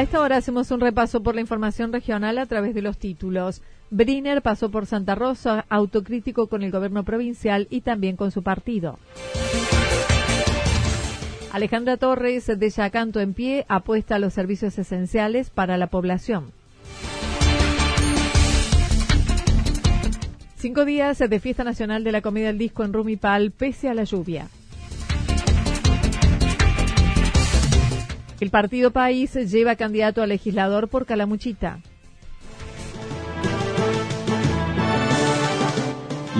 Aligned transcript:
A 0.00 0.02
esta 0.02 0.20
hora 0.22 0.38
hacemos 0.38 0.70
un 0.70 0.80
repaso 0.80 1.22
por 1.22 1.34
la 1.34 1.42
información 1.42 1.92
regional 1.92 2.38
a 2.38 2.46
través 2.46 2.74
de 2.74 2.80
los 2.80 2.96
títulos. 2.96 3.60
Briner 3.90 4.40
pasó 4.40 4.70
por 4.70 4.86
Santa 4.86 5.14
Rosa, 5.14 5.66
autocrítico 5.68 6.46
con 6.46 6.62
el 6.62 6.70
gobierno 6.70 7.04
provincial 7.04 7.66
y 7.68 7.82
también 7.82 8.16
con 8.16 8.30
su 8.30 8.42
partido. 8.42 8.98
Alejandra 11.52 11.98
Torres 11.98 12.46
de 12.46 12.70
Yacanto 12.70 13.20
en 13.20 13.34
pie 13.34 13.66
apuesta 13.68 14.14
a 14.14 14.18
los 14.18 14.32
servicios 14.32 14.78
esenciales 14.78 15.50
para 15.50 15.76
la 15.76 15.88
población. 15.88 16.50
Cinco 20.56 20.86
días 20.86 21.18
de 21.18 21.40
fiesta 21.40 21.62
nacional 21.62 22.04
de 22.04 22.12
la 22.12 22.22
comida 22.22 22.46
del 22.46 22.56
disco 22.56 22.84
en 22.84 22.94
Rumipal 22.94 23.50
pese 23.50 23.90
a 23.90 23.94
la 23.94 24.04
lluvia. 24.04 24.48
El 28.40 28.48
partido 28.50 28.90
País 28.90 29.34
lleva 29.34 29.76
candidato 29.76 30.22
a 30.22 30.26
legislador 30.26 30.88
por 30.88 31.04
Calamuchita. 31.04 31.78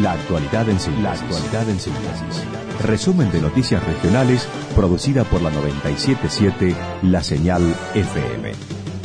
La 0.00 0.12
actualidad 0.12 0.66
en 0.70 0.80
síntesis. 0.80 2.46
Resumen 2.82 3.30
de 3.30 3.42
noticias 3.42 3.84
regionales 3.84 4.48
producida 4.74 5.24
por 5.24 5.42
la 5.42 5.50
977 5.50 6.74
La 7.02 7.22
Señal 7.22 7.62
FM. 7.94 8.52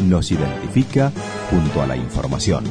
Nos 0.07 0.31
identifica 0.31 1.11
junto 1.49 1.81
a 1.81 1.87
la 1.87 1.97
información. 1.97 2.63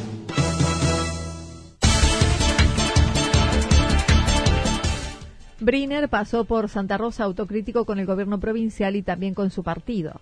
Briner 5.65 6.09
pasó 6.09 6.45
por 6.45 6.69
Santa 6.69 6.95
Rosa 6.95 7.23
autocrítico 7.23 7.85
con 7.85 7.97
el 7.97 8.05
gobierno 8.05 8.39
provincial 8.39 8.95
y 8.95 9.01
también 9.01 9.33
con 9.33 9.49
su 9.49 9.63
partido. 9.63 10.21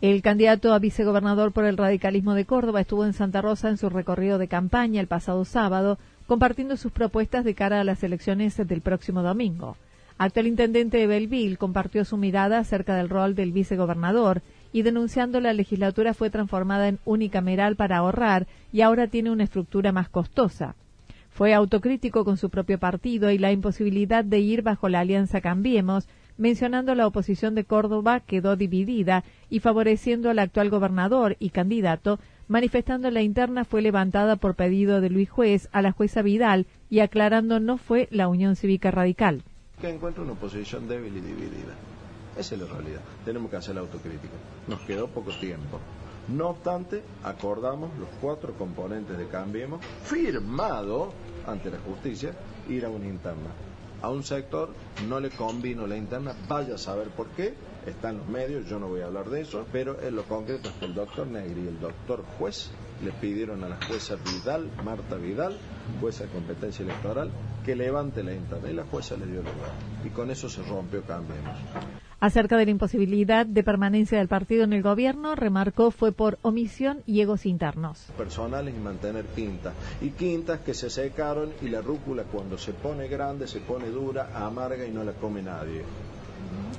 El 0.00 0.22
candidato 0.22 0.72
a 0.72 0.78
vicegobernador 0.78 1.52
por 1.52 1.66
el 1.66 1.76
radicalismo 1.76 2.32
de 2.32 2.46
Córdoba 2.46 2.80
estuvo 2.80 3.04
en 3.04 3.12
Santa 3.12 3.42
Rosa 3.42 3.68
en 3.68 3.76
su 3.76 3.90
recorrido 3.90 4.38
de 4.38 4.48
campaña 4.48 5.02
el 5.02 5.06
pasado 5.06 5.44
sábado, 5.44 5.98
compartiendo 6.26 6.78
sus 6.78 6.92
propuestas 6.92 7.44
de 7.44 7.54
cara 7.54 7.78
a 7.78 7.84
las 7.84 8.02
elecciones 8.02 8.56
del 8.56 8.80
próximo 8.80 9.22
domingo. 9.22 9.76
Actual 10.16 10.46
intendente 10.46 10.96
de 10.96 11.06
Belville 11.06 11.58
compartió 11.58 12.06
su 12.06 12.16
mirada 12.16 12.58
acerca 12.58 12.96
del 12.96 13.10
rol 13.10 13.34
del 13.34 13.52
vicegobernador 13.52 14.40
y 14.72 14.80
denunciando 14.80 15.40
la 15.40 15.52
legislatura 15.52 16.14
fue 16.14 16.30
transformada 16.30 16.88
en 16.88 17.00
unicameral 17.04 17.76
para 17.76 17.98
ahorrar 17.98 18.46
y 18.72 18.80
ahora 18.80 19.08
tiene 19.08 19.30
una 19.30 19.44
estructura 19.44 19.92
más 19.92 20.08
costosa. 20.08 20.74
Fue 21.30 21.54
autocrítico 21.54 22.24
con 22.24 22.36
su 22.36 22.50
propio 22.50 22.78
partido 22.78 23.30
y 23.30 23.38
la 23.38 23.52
imposibilidad 23.52 24.24
de 24.24 24.40
ir 24.40 24.62
bajo 24.62 24.88
la 24.88 25.00
alianza 25.00 25.40
Cambiemos, 25.40 26.08
mencionando 26.36 26.94
la 26.94 27.06
oposición 27.06 27.54
de 27.54 27.64
Córdoba 27.64 28.20
quedó 28.20 28.56
dividida 28.56 29.24
y 29.48 29.60
favoreciendo 29.60 30.30
al 30.30 30.38
actual 30.38 30.70
gobernador 30.70 31.36
y 31.38 31.50
candidato, 31.50 32.18
manifestando 32.48 33.10
la 33.10 33.22
interna 33.22 33.64
fue 33.64 33.82
levantada 33.82 34.36
por 34.36 34.54
pedido 34.54 35.00
de 35.00 35.10
Luis 35.10 35.30
Juez 35.30 35.68
a 35.72 35.82
la 35.82 35.92
jueza 35.92 36.22
Vidal 36.22 36.66
y 36.88 37.00
aclarando 37.00 37.60
no 37.60 37.78
fue 37.78 38.08
la 38.10 38.28
Unión 38.28 38.56
Cívica 38.56 38.90
Radical. 38.90 39.42
Que 39.80 39.88
encuentra 39.88 40.22
una 40.22 40.32
oposición 40.32 40.88
débil 40.88 41.16
y 41.16 41.20
dividida. 41.20 41.74
Esa 42.36 42.54
es 42.54 42.60
la 42.60 42.66
realidad. 42.66 43.00
Tenemos 43.24 43.50
que 43.50 43.56
hacer 43.56 43.74
la 43.74 43.82
autocrítica. 43.82 44.34
Nos 44.66 44.80
quedó 44.80 45.08
poco 45.08 45.30
tiempo. 45.32 45.78
No 46.30 46.50
obstante, 46.50 47.02
acordamos 47.24 47.90
los 47.98 48.08
cuatro 48.20 48.52
componentes 48.54 49.18
de 49.18 49.26
Cambiemos, 49.26 49.84
firmado 50.04 51.12
ante 51.46 51.70
la 51.70 51.78
justicia, 51.78 52.32
ir 52.68 52.84
a 52.84 52.88
una 52.88 53.06
interna. 53.06 53.50
A 54.00 54.10
un 54.10 54.22
sector 54.22 54.70
no 55.08 55.18
le 55.18 55.30
convino 55.30 55.86
la 55.86 55.96
interna, 55.96 56.34
vaya 56.48 56.76
a 56.76 56.78
saber 56.78 57.08
por 57.08 57.26
qué, 57.30 57.54
está 57.84 58.10
en 58.10 58.18
los 58.18 58.28
medios, 58.28 58.66
yo 58.68 58.78
no 58.78 58.88
voy 58.88 59.00
a 59.00 59.06
hablar 59.06 59.28
de 59.28 59.40
eso, 59.40 59.66
pero 59.72 60.00
en 60.00 60.14
lo 60.14 60.22
concreto 60.22 60.68
es 60.68 60.74
que 60.76 60.84
el 60.84 60.94
doctor 60.94 61.26
Negri 61.26 61.64
y 61.64 61.68
el 61.68 61.80
doctor 61.80 62.24
juez 62.38 62.70
le 63.02 63.10
pidieron 63.12 63.64
a 63.64 63.68
la 63.68 63.76
jueza 63.86 64.14
Vidal, 64.16 64.70
Marta 64.84 65.16
Vidal, 65.16 65.58
jueza 66.00 66.24
de 66.24 66.30
competencia 66.30 66.84
electoral, 66.84 67.30
que 67.64 67.74
levante 67.74 68.22
la 68.22 68.34
interna 68.34 68.70
y 68.70 68.74
la 68.74 68.84
jueza 68.84 69.16
le 69.16 69.26
dio 69.26 69.42
lugar. 69.42 69.72
Y 70.04 70.10
con 70.10 70.30
eso 70.30 70.48
se 70.48 70.62
rompió 70.62 71.02
Cambiemos. 71.02 71.56
Acerca 72.20 72.58
de 72.58 72.66
la 72.66 72.70
imposibilidad 72.70 73.46
de 73.46 73.64
permanencia 73.64 74.18
del 74.18 74.28
partido 74.28 74.64
en 74.64 74.74
el 74.74 74.82
gobierno, 74.82 75.34
remarcó 75.34 75.90
fue 75.90 76.12
por 76.12 76.38
omisión 76.42 77.02
y 77.06 77.22
egos 77.22 77.46
internos. 77.46 78.08
Personales 78.18 78.74
y 78.76 78.78
mantener 78.78 79.24
quintas. 79.34 79.72
Y 80.02 80.10
quintas 80.10 80.60
que 80.60 80.74
se 80.74 80.90
secaron 80.90 81.50
y 81.62 81.68
la 81.68 81.80
rúcula 81.80 82.24
cuando 82.24 82.58
se 82.58 82.74
pone 82.74 83.08
grande, 83.08 83.48
se 83.48 83.60
pone 83.60 83.88
dura, 83.88 84.28
amarga 84.34 84.84
y 84.84 84.90
no 84.90 85.02
la 85.02 85.12
come 85.12 85.40
nadie. 85.40 85.82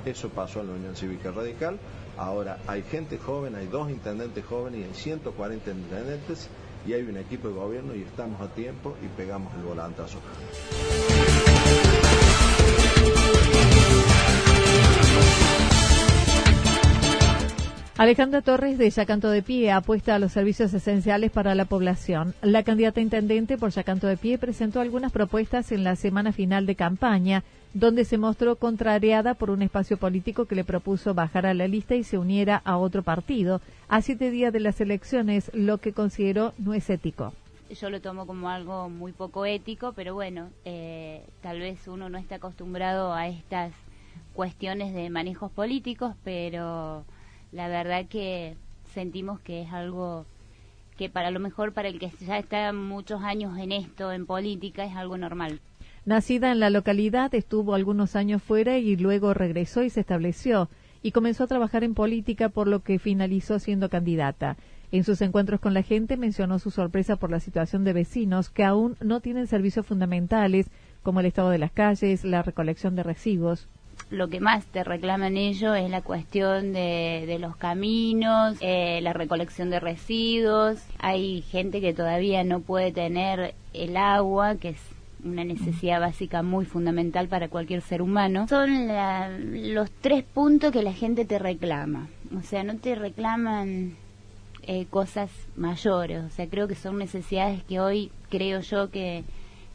Eso 0.04 0.28
pasó 0.28 0.60
en 0.60 0.68
la 0.68 0.74
Unión 0.74 0.94
Cívica 0.94 1.32
Radical. 1.32 1.76
Ahora 2.16 2.58
hay 2.68 2.82
gente 2.82 3.18
joven, 3.18 3.56
hay 3.56 3.66
dos 3.66 3.90
intendentes 3.90 4.44
jóvenes 4.44 4.80
y 4.80 4.84
hay 4.84 4.94
140 4.94 5.70
intendentes 5.72 6.48
y 6.86 6.92
hay 6.92 7.02
un 7.02 7.16
equipo 7.16 7.48
de 7.48 7.54
gobierno 7.54 7.96
y 7.96 8.02
estamos 8.02 8.40
a 8.40 8.46
tiempo 8.54 8.94
y 9.02 9.08
pegamos 9.16 9.52
el 9.54 9.62
volantazo. 9.62 10.18
Alejandra 18.02 18.42
Torres 18.42 18.78
de 18.78 18.90
Yacanto 18.90 19.30
de 19.30 19.44
Pie 19.44 19.70
apuesta 19.70 20.16
a 20.16 20.18
los 20.18 20.32
servicios 20.32 20.74
esenciales 20.74 21.30
para 21.30 21.54
la 21.54 21.66
población. 21.66 22.34
La 22.42 22.64
candidata 22.64 23.00
intendente 23.00 23.56
por 23.56 23.70
Yacanto 23.70 24.08
de 24.08 24.16
Pie 24.16 24.38
presentó 24.38 24.80
algunas 24.80 25.12
propuestas 25.12 25.70
en 25.70 25.84
la 25.84 25.94
semana 25.94 26.32
final 26.32 26.66
de 26.66 26.74
campaña, 26.74 27.44
donde 27.74 28.04
se 28.04 28.18
mostró 28.18 28.56
contrariada 28.56 29.34
por 29.34 29.50
un 29.50 29.62
espacio 29.62 29.98
político 29.98 30.46
que 30.46 30.56
le 30.56 30.64
propuso 30.64 31.14
bajar 31.14 31.46
a 31.46 31.54
la 31.54 31.68
lista 31.68 31.94
y 31.94 32.02
se 32.02 32.18
uniera 32.18 32.60
a 32.64 32.76
otro 32.76 33.04
partido 33.04 33.60
a 33.86 34.02
siete 34.02 34.32
días 34.32 34.52
de 34.52 34.58
las 34.58 34.80
elecciones, 34.80 35.52
lo 35.54 35.78
que 35.78 35.92
consideró 35.92 36.54
no 36.58 36.74
es 36.74 36.90
ético 36.90 37.32
yo 37.70 37.88
lo 37.88 38.02
tomo 38.02 38.26
como 38.26 38.50
algo 38.50 38.90
muy 38.90 39.12
poco 39.12 39.46
ético, 39.46 39.94
pero 39.94 40.12
bueno, 40.12 40.50
eh, 40.66 41.24
tal 41.40 41.60
vez 41.60 41.88
uno 41.88 42.10
no 42.10 42.18
está 42.18 42.34
acostumbrado 42.34 43.14
a 43.14 43.28
estas 43.28 43.72
cuestiones 44.34 44.92
de 44.92 45.08
manejos 45.08 45.50
políticos, 45.50 46.14
pero 46.22 47.06
la 47.52 47.68
verdad 47.68 48.06
que 48.06 48.56
sentimos 48.94 49.40
que 49.40 49.62
es 49.62 49.72
algo 49.72 50.26
que 50.96 51.08
para 51.08 51.30
lo 51.30 51.40
mejor 51.40 51.72
para 51.72 51.88
el 51.88 51.98
que 51.98 52.10
ya 52.20 52.38
está 52.38 52.72
muchos 52.72 53.22
años 53.22 53.56
en 53.58 53.72
esto, 53.72 54.12
en 54.12 54.26
política, 54.26 54.84
es 54.84 54.96
algo 54.96 55.16
normal. 55.16 55.60
Nacida 56.04 56.50
en 56.50 56.60
la 56.60 56.70
localidad, 56.70 57.34
estuvo 57.34 57.74
algunos 57.74 58.16
años 58.16 58.42
fuera 58.42 58.78
y 58.78 58.96
luego 58.96 59.34
regresó 59.34 59.82
y 59.82 59.90
se 59.90 60.00
estableció 60.00 60.68
y 61.02 61.12
comenzó 61.12 61.44
a 61.44 61.48
trabajar 61.48 61.84
en 61.84 61.94
política 61.94 62.48
por 62.48 62.68
lo 62.68 62.80
que 62.80 62.98
finalizó 62.98 63.58
siendo 63.58 63.88
candidata. 63.88 64.56
En 64.90 65.04
sus 65.04 65.22
encuentros 65.22 65.60
con 65.60 65.74
la 65.74 65.82
gente 65.82 66.16
mencionó 66.16 66.58
su 66.58 66.70
sorpresa 66.70 67.16
por 67.16 67.30
la 67.30 67.40
situación 67.40 67.84
de 67.84 67.92
vecinos 67.92 68.50
que 68.50 68.64
aún 68.64 68.96
no 69.00 69.20
tienen 69.20 69.46
servicios 69.46 69.86
fundamentales 69.86 70.70
como 71.02 71.20
el 71.20 71.26
estado 71.26 71.50
de 71.50 71.58
las 71.58 71.72
calles, 71.72 72.24
la 72.24 72.42
recolección 72.42 72.94
de 72.94 73.02
residuos 73.02 73.68
lo 74.10 74.28
que 74.28 74.40
más 74.40 74.66
te 74.66 74.84
reclaman 74.84 75.36
ellos 75.36 75.76
es 75.76 75.90
la 75.90 76.02
cuestión 76.02 76.72
de, 76.72 77.36
los 77.40 77.56
caminos, 77.56 78.56
eh, 78.60 79.00
la 79.02 79.12
recolección 79.12 79.70
de 79.70 79.80
residuos. 79.80 80.82
Hay 80.98 81.42
gente 81.42 81.80
que 81.80 81.94
todavía 81.94 82.44
no 82.44 82.60
puede 82.60 82.92
tener 82.92 83.54
el 83.72 83.96
agua, 83.96 84.56
que 84.56 84.70
es 84.70 84.80
una 85.24 85.44
necesidad 85.44 86.00
básica 86.00 86.42
muy 86.42 86.64
fundamental 86.64 87.28
para 87.28 87.48
cualquier 87.48 87.80
ser 87.80 88.02
humano. 88.02 88.48
Son 88.48 88.88
los 89.74 89.90
tres 89.90 90.24
puntos 90.24 90.72
que 90.72 90.82
la 90.82 90.92
gente 90.92 91.24
te 91.24 91.38
reclama. 91.38 92.08
O 92.36 92.42
sea, 92.42 92.64
no 92.64 92.76
te 92.76 92.94
reclaman 92.94 93.96
eh, 94.64 94.86
cosas 94.90 95.30
mayores. 95.56 96.24
O 96.24 96.30
sea, 96.30 96.46
creo 96.48 96.68
que 96.68 96.74
son 96.74 96.98
necesidades 96.98 97.62
que 97.64 97.80
hoy 97.80 98.10
creo 98.28 98.60
yo 98.60 98.90
que 98.90 99.24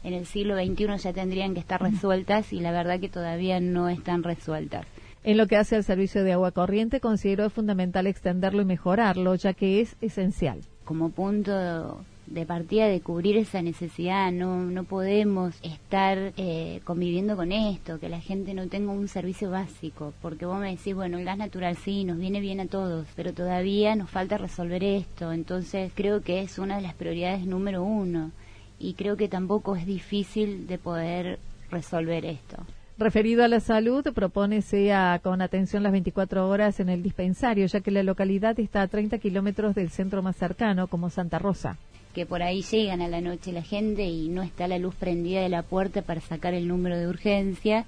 en 0.04 0.14
el 0.14 0.26
siglo 0.26 0.56
XXI 0.56 0.96
ya 0.98 1.12
tendrían 1.12 1.54
que 1.54 1.60
estar 1.60 1.80
resueltas 1.80 2.52
y 2.52 2.60
la 2.60 2.72
verdad 2.72 3.00
que 3.00 3.08
todavía 3.08 3.60
no 3.60 3.88
están 3.88 4.22
resueltas. 4.22 4.86
En 5.24 5.36
lo 5.36 5.46
que 5.46 5.56
hace 5.56 5.76
al 5.76 5.84
servicio 5.84 6.24
de 6.24 6.32
agua 6.32 6.52
corriente, 6.52 7.00
considero 7.00 7.50
fundamental 7.50 8.06
extenderlo 8.06 8.62
y 8.62 8.64
mejorarlo, 8.64 9.34
ya 9.34 9.52
que 9.52 9.80
es 9.80 9.96
esencial. 10.00 10.60
Como 10.84 11.10
punto 11.10 12.04
de 12.30 12.46
partida 12.46 12.86
de 12.86 13.00
cubrir 13.00 13.36
esa 13.36 13.62
necesidad. 13.62 14.30
No, 14.32 14.64
no 14.64 14.84
podemos 14.84 15.54
estar 15.62 16.32
eh, 16.36 16.80
conviviendo 16.84 17.36
con 17.36 17.52
esto, 17.52 17.98
que 17.98 18.08
la 18.08 18.20
gente 18.20 18.54
no 18.54 18.68
tenga 18.68 18.92
un 18.92 19.08
servicio 19.08 19.50
básico, 19.50 20.12
porque 20.20 20.46
vos 20.46 20.60
me 20.60 20.70
decís, 20.70 20.94
bueno, 20.94 21.18
el 21.18 21.24
gas 21.24 21.38
natural 21.38 21.76
sí, 21.76 22.04
nos 22.04 22.18
viene 22.18 22.40
bien 22.40 22.60
a 22.60 22.66
todos, 22.66 23.06
pero 23.16 23.32
todavía 23.32 23.96
nos 23.96 24.10
falta 24.10 24.38
resolver 24.38 24.84
esto. 24.84 25.32
Entonces 25.32 25.92
creo 25.94 26.22
que 26.22 26.40
es 26.40 26.58
una 26.58 26.76
de 26.76 26.82
las 26.82 26.94
prioridades 26.94 27.46
número 27.46 27.82
uno 27.82 28.30
y 28.78 28.94
creo 28.94 29.16
que 29.16 29.28
tampoco 29.28 29.76
es 29.76 29.86
difícil 29.86 30.66
de 30.66 30.78
poder 30.78 31.38
resolver 31.70 32.24
esto. 32.24 32.56
Referido 32.98 33.44
a 33.44 33.48
la 33.48 33.60
salud, 33.60 34.04
propone 34.12 34.60
sea 34.60 35.20
con 35.22 35.40
atención 35.40 35.84
las 35.84 35.92
24 35.92 36.48
horas 36.48 36.80
en 36.80 36.88
el 36.88 37.02
dispensario, 37.02 37.66
ya 37.66 37.80
que 37.80 37.92
la 37.92 38.02
localidad 38.02 38.58
está 38.58 38.82
a 38.82 38.88
30 38.88 39.18
kilómetros 39.18 39.76
del 39.76 39.90
centro 39.90 40.20
más 40.22 40.36
cercano, 40.36 40.88
como 40.88 41.08
Santa 41.08 41.38
Rosa 41.38 41.78
que 42.14 42.26
por 42.26 42.42
ahí 42.42 42.62
llegan 42.62 43.00
a 43.00 43.06
la 43.06 43.20
noche 43.20 43.52
la 43.52 43.62
gente 43.62 44.04
y 44.04 44.28
no 44.28 44.42
está 44.42 44.66
la 44.66 44.78
luz 44.78 44.96
prendida 44.96 45.40
de 45.40 45.48
la 45.48 45.62
puerta 45.62 46.02
para 46.02 46.20
sacar 46.20 46.52
el 46.52 46.66
número 46.66 46.98
de 46.98 47.06
urgencia. 47.06 47.84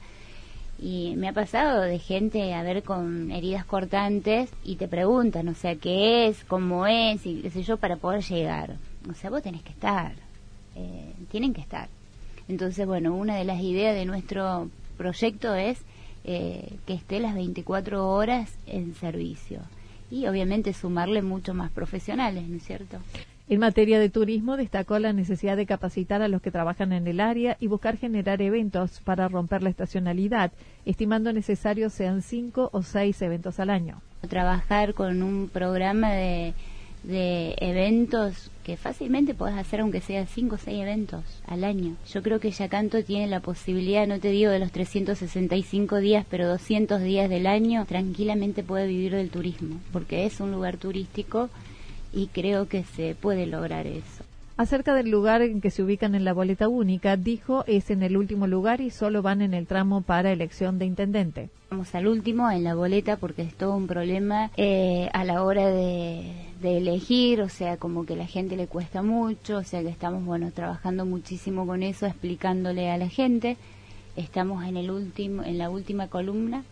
Y 0.78 1.14
me 1.16 1.28
ha 1.28 1.32
pasado 1.32 1.82
de 1.82 1.98
gente 1.98 2.54
a 2.54 2.62
ver 2.62 2.84
con 2.84 3.32
heridas 3.32 3.64
cortantes 3.64 4.50
y 4.62 4.76
te 4.76 4.87
preguntan, 4.87 5.48
o 5.48 5.54
sea, 5.54 5.75
qué 5.75 6.28
es, 6.28 6.44
cómo 6.44 6.87
es, 6.87 7.26
y 7.26 7.42
qué 7.42 7.50
sé 7.50 7.64
yo, 7.64 7.76
para 7.76 7.96
poder 7.96 8.22
llegar. 8.22 8.76
O 9.10 9.14
sea, 9.14 9.31
vos 9.31 9.42
tenés 9.42 9.62
que 9.62 9.72
estar, 9.72 10.12
eh, 10.76 11.12
tienen 11.31 11.55
que 11.55 11.61
estar. 11.61 11.88
Entonces, 12.49 12.87
bueno, 12.87 13.14
una 13.14 13.37
de 13.37 13.44
las 13.44 13.61
ideas 13.61 13.94
de 13.94 14.05
nuestro 14.05 14.69
proyecto 14.96 15.55
es 15.55 15.78
eh, 16.25 16.75
que 16.87 16.94
esté 16.94 17.20
las 17.20 17.34
24 17.34 18.08
horas 18.08 18.52
en 18.67 18.94
servicio 18.94 19.61
y 20.11 20.26
obviamente 20.26 20.72
sumarle 20.72 21.22
mucho 21.22 21.55
más 21.55 21.70
profesionales, 21.70 22.49
¿no 22.49 22.56
es 22.56 22.64
cierto? 22.64 22.99
En 23.49 23.58
materia 23.58 23.99
de 23.99 24.11
turismo, 24.11 24.56
destacó 24.56 24.99
la 24.99 25.12
necesidad 25.12 25.56
de 25.56 25.67
capacitar 25.67 26.22
a 26.22 26.28
los 26.28 26.40
que 26.40 26.52
trabajan 26.52 26.93
en 26.93 27.06
el 27.08 27.19
área 27.19 27.56
y 27.58 27.66
buscar 27.66 27.96
generar 27.96 28.43
eventos 28.43 29.00
para 29.00 29.26
romper 29.26 29.62
la 29.62 29.70
estacionalidad, 29.70 30.52
estimando 30.84 31.32
necesarios 31.32 31.93
sean 31.93 32.23
cinco 32.23 32.70
o 32.73 32.82
seis 32.82 33.20
eventos 33.23 33.58
al 33.58 33.70
año. 33.70 34.02
Trabajar 34.28 34.94
con 34.94 35.23
un 35.23 35.49
programa 35.49 36.12
de, 36.12 36.55
eventos 37.08 38.50
que 38.62 38.76
fácilmente 38.76 39.35
puedes 39.35 39.56
hacer 39.56 39.81
aunque 39.81 40.00
sea 40.00 40.26
cinco 40.26 40.56
o 40.56 40.58
seis 40.58 40.81
eventos 40.81 41.25
al 41.47 41.64
año. 41.64 41.97
Yo 42.12 42.23
creo 42.23 42.41
que 42.41 42.50
Yacanto 42.50 43.02
tiene 43.02 43.26
la 43.26 43.41
posibilidad, 43.41 44.06
no 44.06 44.20
te 44.20 44.31
digo 44.31 44.50
de 44.50 44.58
los 44.58 44.70
365 44.73 45.97
días, 45.97 46.26
pero 46.29 46.49
200 46.49 47.00
días 47.02 47.29
del 47.31 47.47
año, 47.47 47.85
tranquilamente 47.87 48.62
puede 48.62 48.87
vivir 48.87 49.14
del 49.14 49.31
turismo, 49.31 49.81
porque 49.93 50.26
es 50.26 50.41
un 50.41 50.52
lugar 50.52 50.76
turístico 50.76 51.49
y 52.12 52.26
creo 52.29 52.69
que 52.69 52.85
se 52.85 53.14
puede 53.14 53.47
lograr 53.47 53.87
eso. 53.87 54.25
Acerca 54.56 54.94
del 54.94 55.11
lugar 55.11 55.41
en 55.41 55.62
que 55.62 55.70
se 55.70 55.82
ubican 55.82 56.14
en 56.14 56.26
la 56.26 56.35
boleta 56.35 56.69
única, 56.69 57.17
dijo 57.17 57.64
es 57.67 57.91
en 57.91 58.02
el 58.02 58.19
último 58.19 58.47
lugar 58.47 58.82
y 58.82 58.91
solo 58.91 59.23
van 59.23 59.41
en 59.41 59.55
el 59.55 59.67
tramo 59.67 60.02
para 60.02 60.32
elección 60.32 60.79
de 60.79 60.85
intendente. 60.85 61.49
Vamos 61.70 61.94
al 61.94 62.06
último 62.06 62.50
en 62.50 62.64
la 62.64 62.75
boleta 62.75 63.17
porque 63.17 63.41
es 63.41 63.55
todo 63.55 63.75
un 63.75 63.87
problema 63.87 64.50
eh, 64.58 65.08
a 65.14 65.25
la 65.25 65.44
hora 65.44 65.67
de, 65.69 66.50
de, 66.61 66.79
elegir, 66.79 67.43
o 67.43 67.49
sea, 67.49 67.77
como 67.77 68.07
que 68.07 68.17
la 68.17 68.27
gente 68.27 68.57
le 68.57 68.67
cuesta 68.67 69.03
mucho, 69.03 69.59
o 69.59 69.65
sea 69.65 69.83
que 69.83 69.89
estamos, 69.89 70.25
bueno, 70.25 70.51
trabajando 70.53 71.07
muchísimo 71.07 71.67
con 71.67 71.83
eso, 71.83 72.07
explicándole 72.07 72.91
a 72.91 72.99
la 72.99 73.09
gente. 73.09 73.57
Estamos 74.17 74.65
en 74.65 74.77
el 74.77 74.91
último, 74.91 75.43
en 75.43 75.59
la 75.59 75.71
última 75.71 76.09
columna 76.09 76.65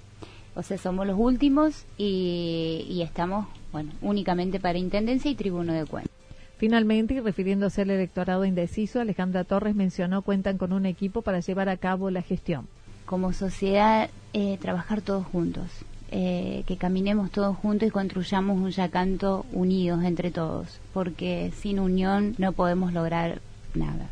o 0.58 0.62
sea, 0.64 0.76
somos 0.76 1.06
los 1.06 1.16
últimos 1.16 1.84
y, 1.96 3.00
estamos, 3.00 3.46
bueno, 3.70 3.92
únicamente 4.02 4.58
para 4.58 4.76
Intendencia 4.76 5.30
y 5.30 5.36
Tribuno 5.36 5.72
de 5.72 5.86
Cuentas. 5.86 6.12
Finalmente, 6.56 7.14
y 7.14 7.20
refiriéndose 7.20 7.82
al 7.82 7.90
electorado 7.90 8.44
indeciso, 8.44 9.00
Alejandra 9.00 9.44
Torres 9.44 9.76
mencionó 9.76 10.22
cuentan 10.22 10.58
con 10.58 10.72
un 10.72 10.84
equipo 10.84 11.22
para 11.22 11.38
llevar 11.38 11.68
a 11.68 11.76
cabo 11.76 12.10
la 12.10 12.22
gestión. 12.22 12.66
Como 13.06 13.32
sociedad, 13.32 14.10
eh, 14.32 14.58
trabajar 14.60 15.00
todos 15.00 15.24
juntos, 15.26 15.70
eh, 16.10 16.64
que 16.66 16.76
caminemos 16.76 17.30
todos 17.30 17.56
juntos 17.56 17.88
y 17.88 17.90
construyamos 17.90 18.56
un 18.58 18.70
yacanto 18.70 19.44
unidos 19.52 20.04
entre 20.04 20.30
todos, 20.30 20.80
porque 20.94 21.52
sin 21.60 21.78
unión 21.78 22.34
no 22.38 22.52
podemos 22.52 22.92
lograr 22.92 23.40
nada. 23.74 24.08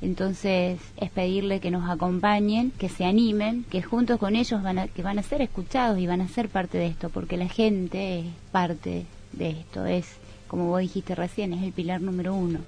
Entonces 0.00 0.80
es 0.96 1.10
pedirle 1.10 1.60
que 1.60 1.70
nos 1.70 1.88
acompañen, 1.88 2.70
que 2.72 2.88
se 2.88 3.04
animen, 3.04 3.64
que 3.70 3.82
juntos 3.82 4.18
con 4.18 4.36
ellos 4.36 4.62
van 4.62 4.78
a, 4.78 4.88
que 4.88 5.02
van 5.02 5.18
a 5.18 5.22
ser 5.22 5.42
escuchados 5.42 5.98
y 5.98 6.06
van 6.06 6.20
a 6.20 6.28
ser 6.28 6.48
parte 6.48 6.78
de 6.78 6.86
esto, 6.86 7.10
porque 7.10 7.36
la 7.36 7.48
gente 7.48 8.20
es 8.20 8.26
parte 8.50 9.06
de 9.32 9.50
esto, 9.50 9.86
es, 9.86 10.06
como 10.48 10.68
vos 10.68 10.80
dijiste 10.80 11.14
recién, 11.14 11.52
es 11.52 11.62
el 11.62 11.72
pilar 11.72 12.00
número 12.00 12.34
uno. 12.34 12.60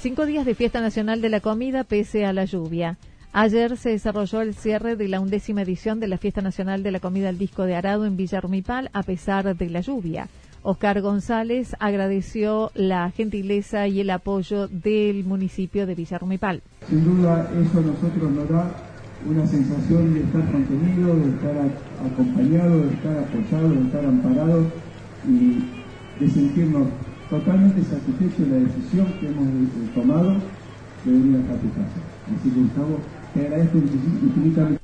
Cinco 0.00 0.26
días 0.26 0.44
de 0.44 0.54
fiesta 0.54 0.80
nacional 0.80 1.20
de 1.22 1.30
la 1.30 1.40
comida 1.40 1.82
pese 1.82 2.26
a 2.26 2.32
la 2.32 2.44
lluvia. 2.44 2.98
Ayer 3.36 3.76
se 3.76 3.90
desarrolló 3.90 4.42
el 4.42 4.54
cierre 4.54 4.94
de 4.94 5.08
la 5.08 5.18
undécima 5.18 5.62
edición 5.62 5.98
de 5.98 6.06
la 6.06 6.18
Fiesta 6.18 6.40
Nacional 6.40 6.84
de 6.84 6.92
la 6.92 7.00
Comida 7.00 7.30
al 7.30 7.36
Disco 7.36 7.64
de 7.64 7.74
Arado 7.74 8.06
en 8.06 8.16
Villarmipal 8.16 8.90
a 8.92 9.02
pesar 9.02 9.56
de 9.56 9.70
la 9.70 9.80
lluvia. 9.80 10.28
Oscar 10.62 11.00
González 11.00 11.74
agradeció 11.80 12.70
la 12.76 13.10
gentileza 13.10 13.88
y 13.88 13.98
el 13.98 14.10
apoyo 14.10 14.68
del 14.68 15.24
municipio 15.24 15.84
de 15.84 15.96
Villarrumipal. 15.96 16.62
Sin 16.88 17.04
duda 17.04 17.50
eso 17.60 17.80
a 17.80 17.82
nosotros 17.82 18.30
nos 18.30 18.48
da 18.48 18.70
una 19.28 19.44
sensación 19.48 20.14
de 20.14 20.20
estar 20.20 20.52
contenido, 20.52 21.16
de 21.16 21.30
estar 21.30 21.56
acompañado, 22.06 22.86
de 22.86 22.94
estar 22.94 23.18
apoyado, 23.18 23.68
de 23.70 23.80
estar 23.80 24.04
amparado 24.04 24.64
y 25.28 26.22
de 26.22 26.30
sentirnos 26.30 26.86
totalmente 27.28 27.82
satisfechos 27.82 28.38
de 28.38 28.46
la 28.46 28.64
decisión 28.64 29.06
que 29.18 29.26
hemos 29.26 29.48
eh, 29.48 29.90
tomado 29.92 30.34
de 31.04 31.10
venir 31.10 31.40
a 31.50 31.56
tu 31.56 31.68
casa. 31.74 31.98
Así 32.26 32.48
que 32.48 32.60
Gustavo, 32.60 33.00
te 33.34 33.40
agradezco 33.40 33.78
infinitamente. 33.78 34.82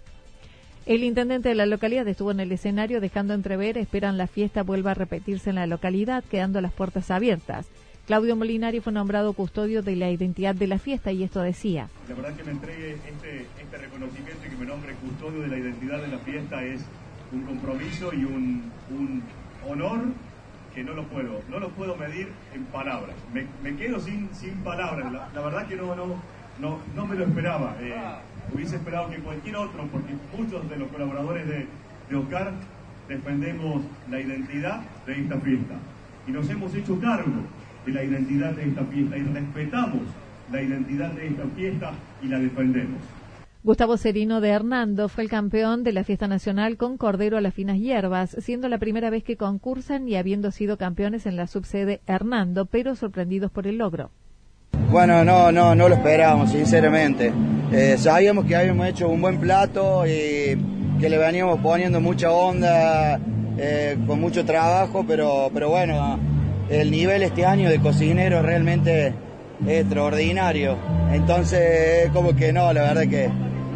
El 0.86 1.04
intendente 1.04 1.48
de 1.48 1.54
la 1.54 1.66
localidad 1.66 2.08
estuvo 2.08 2.32
en 2.32 2.40
el 2.40 2.50
escenario 2.52 3.00
dejando 3.00 3.32
entrever, 3.34 3.78
esperan 3.78 4.18
la 4.18 4.26
fiesta 4.26 4.62
vuelva 4.62 4.90
a 4.90 4.94
repetirse 4.94 5.50
en 5.50 5.56
la 5.56 5.66
localidad, 5.66 6.24
quedando 6.24 6.60
las 6.60 6.72
puertas 6.72 7.10
abiertas. 7.10 7.68
Claudio 8.06 8.34
Molinari 8.34 8.80
fue 8.80 8.92
nombrado 8.92 9.32
custodio 9.34 9.82
de 9.82 9.94
la 9.94 10.10
identidad 10.10 10.54
de 10.54 10.66
la 10.66 10.78
fiesta 10.78 11.12
y 11.12 11.22
esto 11.22 11.42
decía. 11.42 11.88
La 12.08 12.16
verdad 12.16 12.34
que 12.34 12.42
me 12.42 12.50
entregue 12.50 12.94
este, 12.94 13.46
este 13.62 13.76
reconocimiento 13.76 14.44
y 14.44 14.50
que 14.50 14.56
me 14.56 14.66
nombre 14.66 14.94
custodio 14.94 15.42
de 15.42 15.48
la 15.48 15.58
identidad 15.58 16.02
de 16.02 16.08
la 16.08 16.18
fiesta 16.18 16.64
es 16.64 16.80
un 17.32 17.42
compromiso 17.42 18.12
y 18.12 18.24
un, 18.24 18.72
honor 19.68 20.00
que 20.74 20.82
no 20.82 20.94
lo 20.94 21.04
puedo, 21.04 21.42
no 21.48 21.60
lo 21.60 21.68
puedo 21.70 21.94
medir 21.96 22.28
en 22.54 22.64
palabras. 22.64 23.14
Me, 23.32 23.76
quedo 23.76 24.00
sin, 24.00 24.28
sin 24.34 24.54
palabras. 24.64 25.12
La, 25.12 25.40
verdad 25.40 25.68
que 25.68 25.76
no, 25.76 25.94
no, 25.94 26.16
no, 26.60 26.78
no 26.94 27.06
me 27.06 27.16
lo 27.16 27.24
esperaba. 27.24 27.76
Eh, 27.80 27.94
hubiese 28.52 28.76
esperado 28.76 29.10
que 29.10 29.18
cualquier 29.18 29.56
otro, 29.56 29.86
porque 29.90 30.14
muchos 30.36 30.68
de 30.68 30.76
los 30.76 30.88
colaboradores 30.88 31.46
de, 31.48 31.66
de 32.08 32.16
Oscar 32.16 32.52
defendemos 33.08 33.82
la 34.10 34.20
identidad 34.20 34.82
de 35.06 35.20
esta 35.20 35.38
fiesta. 35.40 35.74
Y 36.26 36.32
nos 36.32 36.48
hemos 36.48 36.74
hecho 36.74 37.00
cargo 37.00 37.42
de 37.86 37.92
la 37.92 38.04
identidad 38.04 38.52
de 38.52 38.68
esta 38.68 38.84
fiesta 38.84 39.16
y 39.16 39.22
respetamos 39.22 40.02
la 40.52 40.62
identidad 40.62 41.10
de 41.12 41.28
esta 41.28 41.44
fiesta 41.56 41.92
y 42.22 42.28
la 42.28 42.38
defendemos. 42.38 43.00
Gustavo 43.62 43.98
Serino 43.98 44.40
de 44.40 44.48
Hernando 44.48 45.08
fue 45.08 45.24
el 45.24 45.28
campeón 45.28 45.84
de 45.84 45.92
la 45.92 46.02
fiesta 46.02 46.28
nacional 46.28 46.78
con 46.78 46.96
Cordero 46.96 47.36
a 47.36 47.42
las 47.42 47.52
finas 47.52 47.78
hierbas, 47.78 48.34
siendo 48.40 48.68
la 48.68 48.78
primera 48.78 49.10
vez 49.10 49.22
que 49.22 49.36
concursan 49.36 50.08
y 50.08 50.16
habiendo 50.16 50.50
sido 50.50 50.78
campeones 50.78 51.26
en 51.26 51.36
la 51.36 51.46
subsede 51.46 52.00
Hernando, 52.06 52.64
pero 52.64 52.94
sorprendidos 52.94 53.50
por 53.50 53.66
el 53.66 53.76
logro. 53.76 54.10
Bueno, 54.90 55.24
no, 55.24 55.52
no, 55.52 55.72
no 55.76 55.88
lo 55.88 55.94
esperábamos, 55.94 56.50
sinceramente. 56.50 57.32
Eh, 57.70 57.96
sabíamos 57.96 58.44
que 58.44 58.56
habíamos 58.56 58.88
hecho 58.88 59.08
un 59.08 59.22
buen 59.22 59.38
plato 59.38 60.04
y 60.04 60.58
que 60.98 61.08
le 61.08 61.16
veníamos 61.16 61.60
poniendo 61.60 62.00
mucha 62.00 62.32
onda, 62.32 63.20
eh, 63.56 63.96
con 64.08 64.20
mucho 64.20 64.44
trabajo, 64.44 65.04
pero, 65.06 65.48
pero 65.54 65.70
bueno, 65.70 66.18
el 66.68 66.90
nivel 66.90 67.22
este 67.22 67.46
año 67.46 67.70
de 67.70 67.78
cocinero 67.78 68.42
realmente 68.42 69.14
es 69.64 69.80
extraordinario. 69.80 70.76
Entonces, 71.12 72.10
como 72.12 72.34
que 72.34 72.52
no, 72.52 72.72
la 72.72 72.82
verdad 72.82 73.06
que 73.08 73.30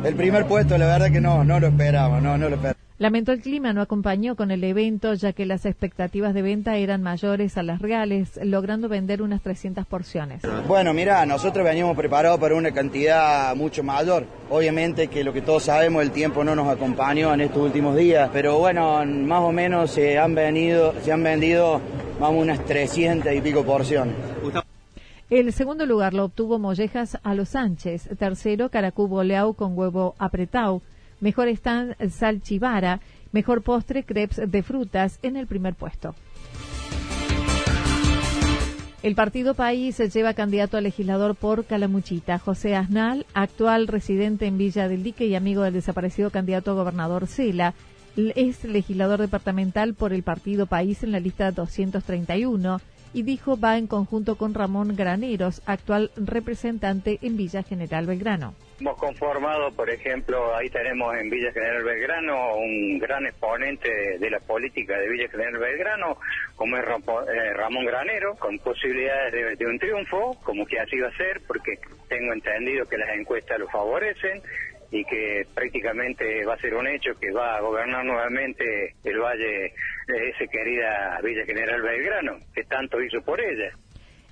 el 0.04 0.14
primer 0.16 0.46
puesto, 0.46 0.76
la 0.76 0.86
verdad 0.86 1.12
que 1.12 1.20
no, 1.20 1.44
no 1.44 1.60
lo 1.60 1.68
esperábamos, 1.68 2.22
no, 2.22 2.36
no 2.36 2.48
lo 2.48 2.56
esperábamos. 2.56 2.73
Lamentó 2.96 3.32
el 3.32 3.40
clima 3.40 3.72
no 3.72 3.82
acompañó 3.82 4.36
con 4.36 4.52
el 4.52 4.62
evento 4.62 5.14
ya 5.14 5.32
que 5.32 5.46
las 5.46 5.66
expectativas 5.66 6.32
de 6.32 6.42
venta 6.42 6.76
eran 6.76 7.02
mayores 7.02 7.58
a 7.58 7.64
las 7.64 7.82
reales, 7.82 8.38
logrando 8.40 8.88
vender 8.88 9.20
unas 9.20 9.42
300 9.42 9.84
porciones. 9.84 10.42
Bueno, 10.68 10.94
mira, 10.94 11.26
nosotros 11.26 11.64
veníamos 11.64 11.96
preparados 11.96 12.38
para 12.38 12.54
una 12.54 12.70
cantidad 12.70 13.56
mucho 13.56 13.82
mayor. 13.82 14.26
Obviamente 14.48 15.08
que 15.08 15.24
lo 15.24 15.32
que 15.32 15.42
todos 15.42 15.64
sabemos, 15.64 16.04
el 16.04 16.12
tiempo 16.12 16.44
no 16.44 16.54
nos 16.54 16.68
acompañó 16.68 17.34
en 17.34 17.40
estos 17.40 17.64
últimos 17.64 17.96
días, 17.96 18.30
pero 18.32 18.60
bueno, 18.60 19.04
más 19.04 19.40
o 19.40 19.50
menos 19.50 19.90
se 19.90 20.16
han 20.16 20.36
venido, 20.36 20.94
se 21.02 21.10
han 21.10 21.24
vendido 21.24 21.80
vamos 22.20 22.42
unas 22.42 22.64
300 22.64 23.32
y 23.32 23.40
pico 23.40 23.64
porciones. 23.64 24.14
El 25.30 25.52
segundo 25.52 25.84
lugar 25.84 26.14
lo 26.14 26.26
obtuvo 26.26 26.60
Mollejas 26.60 27.18
a 27.24 27.34
los 27.34 27.48
Sánchez, 27.48 28.08
tercero 28.18 28.68
Caracú 28.68 29.08
Boleau 29.08 29.54
con 29.54 29.76
huevo 29.76 30.14
apretado, 30.18 30.80
Mejor 31.24 31.48
están 31.48 31.96
salchivara, 32.10 33.00
mejor 33.32 33.62
postre 33.62 34.04
crepes 34.04 34.42
de 34.46 34.62
frutas 34.62 35.18
en 35.22 35.38
el 35.38 35.46
primer 35.46 35.74
puesto. 35.74 36.14
El 39.02 39.14
partido 39.14 39.54
País 39.54 39.96
lleva 40.12 40.34
candidato 40.34 40.76
a 40.76 40.82
legislador 40.82 41.34
por 41.34 41.64
Calamuchita. 41.64 42.38
José 42.38 42.76
Asnal, 42.76 43.24
actual 43.32 43.86
residente 43.86 44.44
en 44.44 44.58
Villa 44.58 44.86
del 44.86 45.02
Dique 45.02 45.24
y 45.24 45.34
amigo 45.34 45.62
del 45.62 45.72
desaparecido 45.72 46.28
candidato 46.28 46.72
a 46.72 46.74
gobernador 46.74 47.26
Cela, 47.26 47.72
es 48.16 48.62
legislador 48.62 49.18
departamental 49.18 49.94
por 49.94 50.12
el 50.12 50.24
partido 50.24 50.66
País 50.66 51.02
en 51.04 51.12
la 51.12 51.20
lista 51.20 51.52
231 51.52 52.82
y 53.14 53.22
dijo 53.22 53.58
va 53.58 53.78
en 53.78 53.86
conjunto 53.86 54.36
con 54.36 54.52
Ramón 54.52 54.94
Graneros, 54.94 55.62
actual 55.64 56.10
representante 56.16 57.18
en 57.22 57.38
Villa 57.38 57.62
General 57.62 58.04
Belgrano. 58.04 58.52
Hemos 58.80 58.98
conformado, 58.98 59.70
por 59.70 59.88
ejemplo, 59.88 60.54
ahí 60.56 60.68
tenemos 60.68 61.16
en 61.16 61.30
Villa 61.30 61.52
General 61.52 61.84
Belgrano 61.84 62.56
un 62.56 62.98
gran 62.98 63.24
exponente 63.24 64.18
de 64.18 64.30
la 64.30 64.40
política 64.40 64.98
de 64.98 65.08
Villa 65.08 65.28
General 65.28 65.58
Belgrano, 65.58 66.18
como 66.56 66.76
es 66.76 66.82
eh, 66.82 67.52
Ramón 67.54 67.84
Granero, 67.84 68.34
con 68.34 68.58
posibilidades 68.58 69.58
de, 69.58 69.66
un 69.66 69.78
triunfo, 69.78 70.36
como 70.42 70.66
que 70.66 70.80
así 70.80 70.98
va 70.98 71.06
a 71.06 71.16
ser, 71.16 71.40
porque 71.46 71.78
tengo 72.08 72.32
entendido 72.32 72.84
que 72.86 72.98
las 72.98 73.10
encuestas 73.16 73.60
lo 73.60 73.68
favorecen 73.68 74.42
y 74.90 75.04
que 75.04 75.46
prácticamente 75.54 76.44
va 76.44 76.54
a 76.54 76.58
ser 76.58 76.74
un 76.74 76.88
hecho 76.88 77.14
que 77.20 77.30
va 77.30 77.56
a 77.56 77.60
gobernar 77.60 78.04
nuevamente 78.04 78.94
el 79.04 79.18
valle 79.20 79.72
de 80.08 80.28
esa 80.30 80.46
querida 80.50 81.20
Villa 81.22 81.44
General 81.46 81.80
Belgrano, 81.80 82.38
que 82.52 82.64
tanto 82.64 83.00
hizo 83.00 83.22
por 83.22 83.40
ella. 83.40 83.70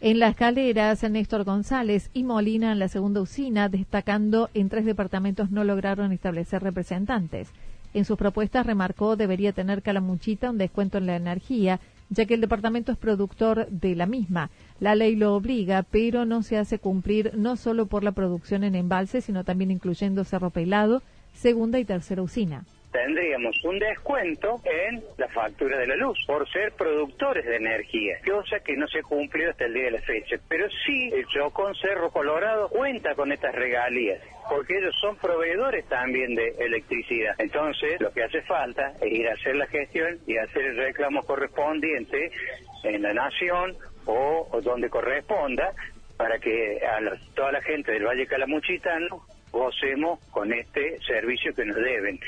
En 0.04 0.18
las 0.18 0.32
escaleras, 0.32 1.08
Néstor 1.08 1.44
González 1.44 2.10
y 2.12 2.24
Molina 2.24 2.72
en 2.72 2.80
la 2.80 2.88
segunda 2.88 3.20
usina, 3.20 3.68
destacando 3.68 4.50
en 4.52 4.68
tres 4.68 4.84
departamentos 4.84 5.52
no 5.52 5.62
lograron 5.62 6.10
establecer 6.10 6.60
representantes. 6.60 7.52
En 7.94 8.04
sus 8.04 8.18
propuestas 8.18 8.66
remarcó 8.66 9.14
debería 9.14 9.52
tener 9.52 9.80
Calamuchita 9.80 10.50
un 10.50 10.58
descuento 10.58 10.98
en 10.98 11.06
la 11.06 11.14
energía, 11.14 11.78
ya 12.10 12.26
que 12.26 12.34
el 12.34 12.40
departamento 12.40 12.90
es 12.90 12.98
productor 12.98 13.68
de 13.68 13.94
la 13.94 14.06
misma. 14.06 14.50
La 14.80 14.96
ley 14.96 15.14
lo 15.14 15.36
obliga, 15.36 15.84
pero 15.88 16.24
no 16.24 16.42
se 16.42 16.58
hace 16.58 16.80
cumplir 16.80 17.30
no 17.36 17.54
solo 17.54 17.86
por 17.86 18.02
la 18.02 18.10
producción 18.10 18.64
en 18.64 18.74
embalse, 18.74 19.20
sino 19.20 19.44
también 19.44 19.70
incluyendo 19.70 20.24
Cerro 20.24 20.50
Pelado, 20.50 21.00
segunda 21.32 21.78
y 21.78 21.84
tercera 21.84 22.22
usina 22.22 22.64
tendríamos 22.92 23.56
un 23.64 23.78
descuento 23.78 24.60
en 24.64 25.02
la 25.16 25.28
factura 25.28 25.78
de 25.78 25.86
la 25.86 25.96
luz 25.96 26.18
por 26.26 26.48
ser 26.50 26.72
productores 26.72 27.44
de 27.46 27.56
energía, 27.56 28.18
cosa 28.24 28.60
que 28.60 28.76
no 28.76 28.86
se 28.86 29.00
ha 29.00 29.02
cumplido 29.02 29.50
hasta 29.50 29.64
el 29.64 29.74
día 29.74 29.84
de 29.84 29.90
la 29.92 30.02
fecha. 30.02 30.36
Pero 30.48 30.68
sí, 30.86 31.10
el 31.12 31.26
Chocón 31.26 31.74
Cerro 31.74 32.10
Colorado 32.10 32.68
cuenta 32.68 33.14
con 33.14 33.32
estas 33.32 33.54
regalías 33.54 34.20
porque 34.48 34.76
ellos 34.78 34.94
son 35.00 35.16
proveedores 35.16 35.86
también 35.88 36.34
de 36.34 36.48
electricidad. 36.58 37.34
Entonces, 37.38 38.00
lo 38.00 38.12
que 38.12 38.24
hace 38.24 38.42
falta 38.42 38.92
es 39.00 39.12
ir 39.12 39.28
a 39.28 39.34
hacer 39.34 39.56
la 39.56 39.66
gestión 39.66 40.18
y 40.26 40.36
hacer 40.36 40.66
el 40.66 40.76
reclamo 40.76 41.22
correspondiente 41.22 42.30
en 42.84 43.02
la 43.02 43.14
nación 43.14 43.76
o, 44.06 44.48
donde 44.62 44.90
corresponda 44.90 45.72
para 46.16 46.38
que 46.38 46.80
a 46.84 47.00
toda 47.34 47.52
la 47.52 47.62
gente 47.62 47.92
del 47.92 48.04
Valle 48.04 48.26
Calamuchitano 48.26 49.26
gocemos 49.50 50.18
con 50.30 50.52
este 50.52 50.98
servicio 51.00 51.54
que 51.54 51.64
nos 51.64 51.76
deben. 51.76 52.18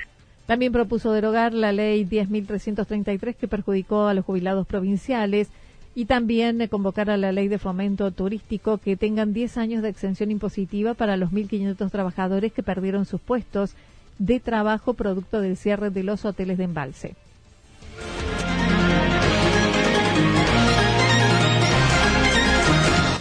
También 0.46 0.72
propuso 0.72 1.12
derogar 1.12 1.54
la 1.54 1.72
ley 1.72 2.04
10.333 2.04 3.34
que 3.34 3.48
perjudicó 3.48 4.06
a 4.06 4.14
los 4.14 4.24
jubilados 4.24 4.66
provinciales 4.66 5.48
y 5.94 6.04
también 6.06 6.66
convocar 6.68 7.08
a 7.08 7.16
la 7.16 7.32
ley 7.32 7.48
de 7.48 7.58
fomento 7.58 8.10
turístico 8.10 8.78
que 8.78 8.96
tengan 8.96 9.32
10 9.32 9.56
años 9.56 9.82
de 9.82 9.88
exención 9.88 10.30
impositiva 10.30 10.94
para 10.94 11.16
los 11.16 11.30
1.500 11.30 11.90
trabajadores 11.90 12.52
que 12.52 12.62
perdieron 12.62 13.06
sus 13.06 13.20
puestos 13.20 13.74
de 14.18 14.40
trabajo 14.40 14.94
producto 14.94 15.40
del 15.40 15.56
cierre 15.56 15.90
de 15.90 16.02
los 16.02 16.24
hoteles 16.24 16.58
de 16.58 16.64
embalse. 16.64 17.14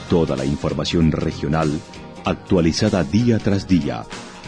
Toda 0.09 0.35
la 0.35 0.45
información 0.45 1.11
regional 1.11 1.71
actualizada 2.25 3.03
día 3.03 3.39
tras 3.39 3.67
día 3.67 4.03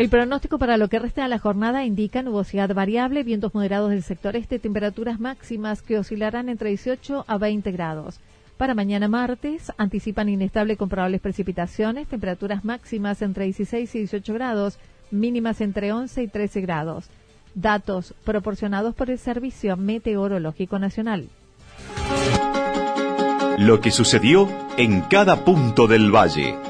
El 0.00 0.08
pronóstico 0.08 0.58
para 0.58 0.78
lo 0.78 0.88
que 0.88 0.98
resta 0.98 1.24
de 1.24 1.28
la 1.28 1.38
jornada 1.38 1.84
indica 1.84 2.22
nubosidad 2.22 2.72
variable, 2.72 3.22
vientos 3.22 3.52
moderados 3.52 3.90
del 3.90 4.02
sector 4.02 4.34
este, 4.34 4.58
temperaturas 4.58 5.20
máximas 5.20 5.82
que 5.82 5.98
oscilarán 5.98 6.48
entre 6.48 6.70
18 6.70 7.26
a 7.28 7.36
20 7.36 7.70
grados. 7.70 8.18
Para 8.56 8.74
mañana 8.74 9.08
martes 9.08 9.70
anticipan 9.76 10.30
inestable 10.30 10.78
con 10.78 10.88
probables 10.88 11.20
precipitaciones, 11.20 12.08
temperaturas 12.08 12.64
máximas 12.64 13.20
entre 13.20 13.44
16 13.44 13.94
y 13.94 13.98
18 13.98 14.32
grados, 14.32 14.78
mínimas 15.10 15.60
entre 15.60 15.92
11 15.92 16.22
y 16.22 16.28
13 16.28 16.62
grados. 16.62 17.10
Datos 17.54 18.14
proporcionados 18.24 18.94
por 18.94 19.10
el 19.10 19.18
Servicio 19.18 19.76
Meteorológico 19.76 20.78
Nacional. 20.78 21.28
Lo 23.58 23.82
que 23.82 23.90
sucedió 23.90 24.48
en 24.78 25.02
cada 25.02 25.44
punto 25.44 25.86
del 25.86 26.10
valle. 26.10 26.69